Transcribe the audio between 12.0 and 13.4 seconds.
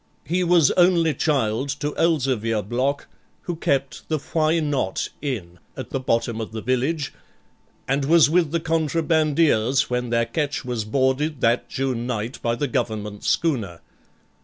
night by the Government